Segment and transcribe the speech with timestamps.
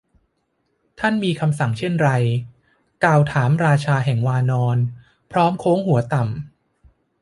[0.99, 2.09] ท่านมีคำสั่งเช่นไร?
[3.03, 4.77] กล่าวถามราชาแห่งวานร
[5.31, 6.31] พร้อมโค้งหัวต่ำ